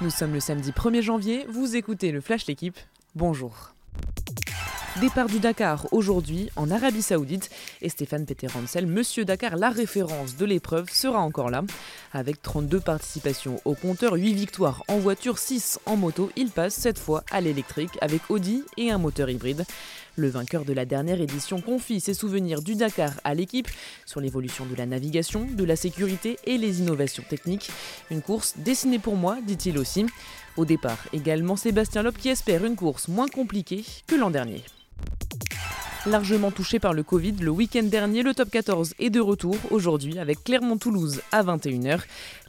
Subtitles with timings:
[0.00, 2.78] Nous sommes le samedi 1er janvier, vous écoutez le Flash L'équipe.
[3.16, 3.72] Bonjour.
[5.00, 7.50] Départ du Dakar aujourd'hui en Arabie Saoudite
[7.82, 8.48] et Stéphane Peter
[8.84, 11.62] Monsieur Dakar, la référence de l'épreuve, sera encore là.
[12.12, 16.98] Avec 32 participations au compteur, 8 victoires en voiture, 6 en moto, il passe cette
[16.98, 19.64] fois à l'électrique avec Audi et un moteur hybride.
[20.16, 23.68] Le vainqueur de la dernière édition confie ses souvenirs du Dakar à l'équipe
[24.04, 27.70] sur l'évolution de la navigation, de la sécurité et les innovations techniques.
[28.10, 30.06] Une course dessinée pour moi, dit-il aussi.
[30.56, 34.64] Au départ, également Sébastien Loeb qui espère une course moins compliquée que l'an dernier.
[36.06, 40.18] Largement touché par le Covid, le week-end dernier, le top 14 est de retour aujourd'hui
[40.20, 42.02] avec Clermont-Toulouse à 21h.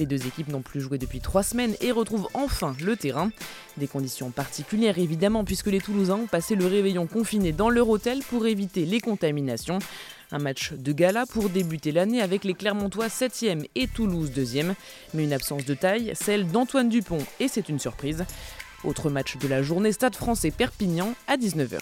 [0.00, 3.30] Les deux équipes n'ont plus joué depuis trois semaines et retrouvent enfin le terrain.
[3.76, 8.18] Des conditions particulières évidemment puisque les Toulousains ont passé le réveillon confiné dans leur hôtel
[8.28, 9.78] pour éviter les contaminations.
[10.32, 14.74] Un match de gala pour débuter l'année avec les Clermontois 7e et Toulouse 2e,
[15.14, 18.24] mais une absence de taille, celle d'Antoine Dupont, et c'est une surprise.
[18.82, 21.78] Autre match de la journée Stade français Perpignan à 19h.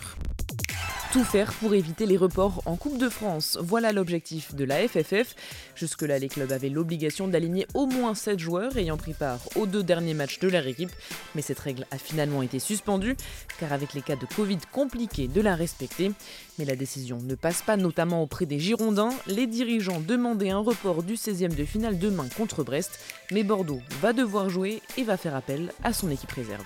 [1.15, 3.57] Tout faire pour éviter les reports en Coupe de France.
[3.63, 5.37] Voilà l'objectif de la FFF.
[5.77, 9.85] Jusque-là, les clubs avaient l'obligation d'aligner au moins 7 joueurs ayant pris part aux deux
[9.85, 10.91] derniers matchs de leur équipe.
[11.37, 13.15] Mais cette règle a finalement été suspendue,
[13.61, 16.11] car avec les cas de Covid compliqués de la respecter.
[16.59, 19.15] Mais la décision ne passe pas, notamment auprès des Girondins.
[19.29, 22.99] Les dirigeants demandaient un report du 16e de finale demain contre Brest.
[23.31, 26.65] Mais Bordeaux va devoir jouer et va faire appel à son équipe réserve.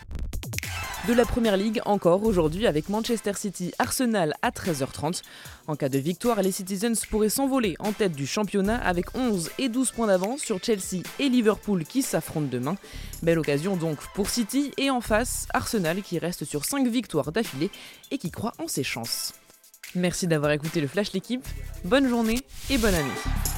[1.06, 5.22] De la Première Ligue encore aujourd'hui avec Manchester City Arsenal à 13h30.
[5.66, 9.68] En cas de victoire, les Citizens pourraient s'envoler en tête du championnat avec 11 et
[9.68, 12.76] 12 points d'avance sur Chelsea et Liverpool qui s'affrontent demain.
[13.22, 17.70] Belle occasion donc pour City et en face Arsenal qui reste sur 5 victoires d'affilée
[18.10, 19.32] et qui croit en ses chances.
[19.94, 21.46] Merci d'avoir écouté le Flash l'équipe,
[21.84, 23.57] bonne journée et bonne année.